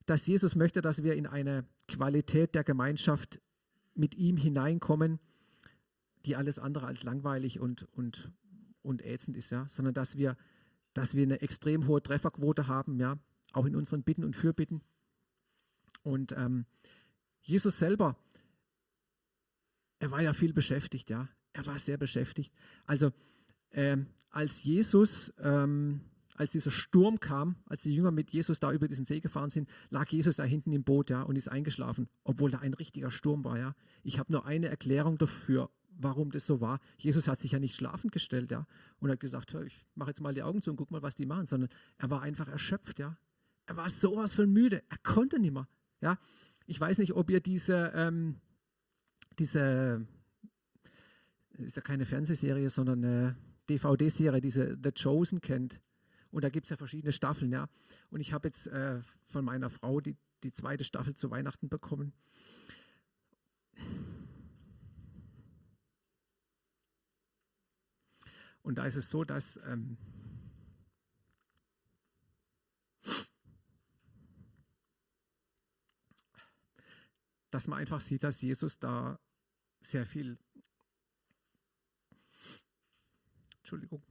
[0.04, 3.40] dass Jesus möchte, dass wir in eine Qualität der Gemeinschaft
[3.94, 5.20] mit ihm hineinkommen,
[6.26, 8.30] die alles andere als langweilig und, und
[8.82, 10.36] und ätzend ist, ja, sondern dass wir,
[10.94, 13.18] dass wir eine extrem hohe Trefferquote haben, ja,
[13.52, 14.82] auch in unseren Bitten und Fürbitten.
[16.02, 16.66] Und ähm,
[17.42, 18.16] Jesus selber,
[19.98, 22.52] er war ja viel beschäftigt, ja, er war sehr beschäftigt.
[22.86, 23.12] Also
[23.72, 26.00] ähm, als Jesus, ähm,
[26.34, 29.68] als dieser Sturm kam, als die Jünger mit Jesus da über diesen See gefahren sind,
[29.90, 33.44] lag Jesus da hinten im Boot, ja, und ist eingeschlafen, obwohl da ein richtiger Sturm
[33.44, 33.74] war, ja.
[34.02, 35.70] Ich habe nur eine Erklärung dafür,
[36.02, 36.80] warum das so war.
[36.98, 38.66] Jesus hat sich ja nicht schlafend gestellt, ja,
[38.98, 41.26] und hat gesagt, ich mache jetzt mal die Augen zu und guck mal, was die
[41.26, 43.16] machen, sondern er war einfach erschöpft, ja.
[43.66, 45.68] Er war sowas von müde, er konnte nicht mehr,
[46.00, 46.18] ja.
[46.66, 48.40] Ich weiß nicht, ob ihr diese, ähm,
[49.38, 50.06] diese,
[51.52, 53.36] ist ja keine Fernsehserie, sondern eine
[53.68, 55.80] DVD-Serie, diese The Chosen kennt.
[56.30, 57.68] Und da gibt es ja verschiedene Staffeln, ja.
[58.10, 62.12] Und ich habe jetzt äh, von meiner Frau die, die zweite Staffel zu Weihnachten bekommen.
[68.62, 69.96] Und da ist es so, dass ähm,
[77.50, 79.18] dass man einfach sieht, dass Jesus da
[79.80, 80.38] sehr viel,
[83.58, 84.02] Entschuldigung,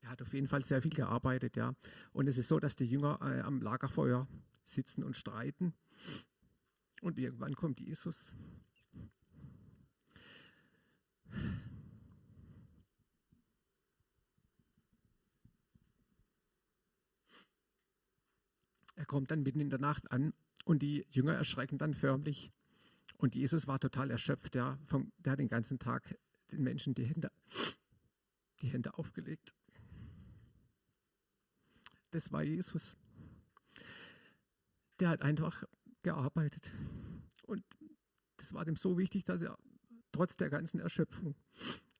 [0.00, 1.74] er hat auf jeden Fall sehr viel gearbeitet, ja.
[2.12, 4.28] Und es ist so, dass die Jünger äh, am Lagerfeuer
[4.64, 5.74] sitzen und streiten.
[7.00, 8.34] Und irgendwann kommt Jesus.
[19.06, 20.32] Kommt dann mitten in der Nacht an
[20.64, 22.52] und die Jünger erschrecken dann förmlich.
[23.18, 24.54] Und Jesus war total erschöpft.
[24.54, 26.18] Ja, vom, der hat den ganzen Tag
[26.52, 27.30] den Menschen die Hände,
[28.60, 29.54] die Hände aufgelegt.
[32.10, 32.96] Das war Jesus.
[35.00, 35.64] Der hat einfach
[36.02, 36.72] gearbeitet.
[37.42, 37.64] Und
[38.36, 39.58] das war dem so wichtig, dass er
[40.12, 41.34] trotz der ganzen Erschöpfung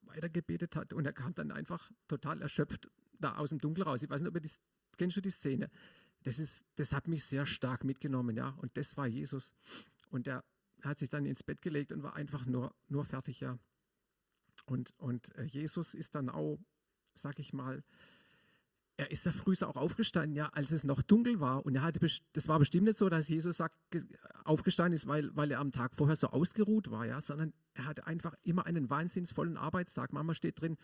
[0.02, 0.92] weitergebetet hat.
[0.92, 2.88] Und er kam dann einfach total erschöpft
[3.18, 4.02] da aus dem Dunkel raus.
[4.02, 4.60] Ich weiß nicht, ob ihr das,
[4.96, 5.70] kennst du die Szene?
[6.26, 8.48] Das, ist, das hat mich sehr stark mitgenommen, ja.
[8.60, 9.54] Und das war Jesus.
[10.10, 10.42] Und er
[10.82, 13.60] hat sich dann ins Bett gelegt und war einfach nur, nur fertig, ja.
[14.64, 16.58] Und, und äh, Jesus ist dann auch,
[17.14, 17.84] sag ich mal,
[18.96, 21.64] er ist ja früh auch aufgestanden, ja, als es noch dunkel war.
[21.64, 22.00] Und er hatte,
[22.32, 23.78] das war bestimmt nicht so, dass Jesus sagt,
[24.42, 28.08] aufgestanden ist, weil, weil er am Tag vorher so ausgeruht war, ja, sondern er hatte
[28.08, 30.12] einfach immer einen wahnsinnsvollen Arbeitstag.
[30.12, 30.76] Mama steht drin,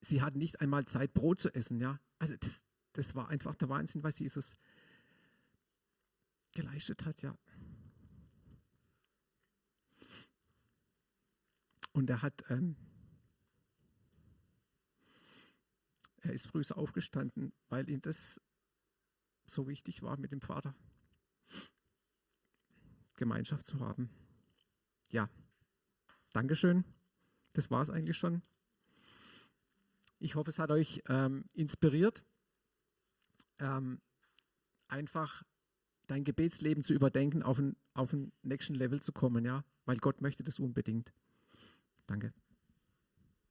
[0.00, 1.98] sie hatten nicht einmal Zeit, Brot zu essen, ja.
[2.20, 4.56] Also das, das war einfach der Wahnsinn, was Jesus
[6.52, 7.36] geleistet hat, ja.
[11.92, 12.76] Und er hat, ähm,
[16.20, 18.40] er ist früh aufgestanden, weil ihm das
[19.44, 20.74] so wichtig war, mit dem Vater
[23.16, 24.10] Gemeinschaft zu haben.
[25.10, 25.28] Ja,
[26.32, 26.84] Dankeschön.
[27.52, 28.42] Das war es eigentlich schon.
[30.18, 32.24] Ich hoffe, es hat euch ähm, inspiriert
[33.60, 34.00] ähm,
[34.88, 35.42] einfach
[36.06, 40.20] dein Gebetsleben zu überdenken, auf ein, auf ein nächsten Level zu kommen, ja, weil Gott
[40.20, 41.12] möchte das unbedingt.
[42.06, 42.32] Danke.